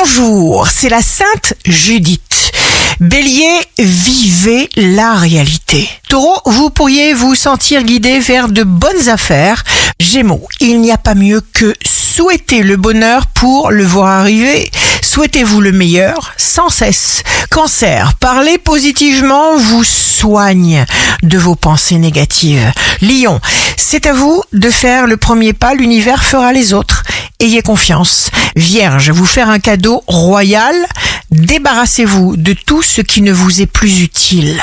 [0.00, 2.52] bonjour, c'est la Sainte Judith.
[3.00, 5.88] Bélier, vivez la réalité.
[6.08, 9.62] Taureau, vous pourriez vous sentir guidé vers de bonnes affaires.
[9.98, 14.70] Gémeaux, il n'y a pas mieux que souhaiter le bonheur pour le voir arriver.
[15.02, 17.22] Souhaitez-vous le meilleur sans cesse.
[17.50, 20.86] Cancer, parler positivement vous soigne
[21.22, 22.72] de vos pensées négatives.
[23.02, 23.40] Lion,
[23.76, 26.99] c'est à vous de faire le premier pas, l'univers fera les autres.
[27.40, 28.30] Ayez confiance.
[28.54, 30.74] Vierge, vous faire un cadeau royal,
[31.30, 34.60] débarrassez-vous de tout ce qui ne vous est plus utile,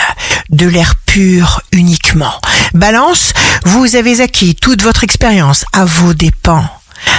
[0.50, 2.34] de l'air pur uniquement.
[2.76, 3.34] Balance,
[3.66, 6.70] vous avez acquis toute votre expérience à vos dépens.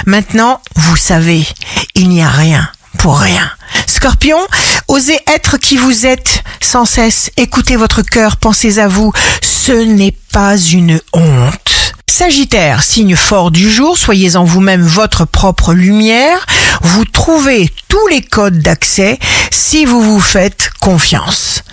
[0.05, 1.45] Maintenant, vous savez,
[1.93, 3.51] il n'y a rien pour rien.
[3.85, 4.39] Scorpion,
[4.87, 7.31] osez être qui vous êtes sans cesse.
[7.35, 9.11] Écoutez votre cœur, pensez à vous.
[9.41, 11.78] Ce n'est pas une honte.
[12.09, 16.45] Sagittaire, signe fort du jour, soyez en vous-même votre propre lumière.
[16.81, 19.19] Vous trouvez tous les codes d'accès
[19.51, 21.63] si vous vous faites confiance.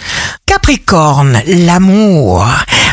[0.45, 2.47] Capricorne, l'amour.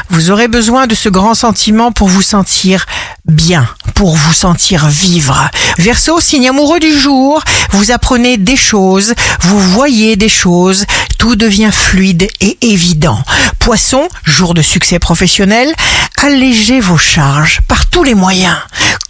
[0.10, 2.86] Vous aurez besoin de ce grand sentiment pour vous sentir
[3.26, 5.50] bien, pour vous sentir vivre.
[5.78, 7.42] Verseau, signe amoureux du jour,
[7.72, 10.86] vous apprenez des choses, vous voyez des choses,
[11.24, 13.18] tout devient fluide et évident.
[13.58, 15.74] Poisson, jour de succès professionnel,
[16.22, 18.58] allégez vos charges par tous les moyens.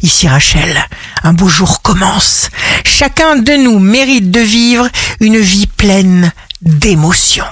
[0.04, 0.78] Ici Rachel,
[1.24, 2.52] un beau jour commence.
[2.86, 4.88] Chacun de nous mérite de vivre
[5.22, 7.48] une vie pleine d'émotions.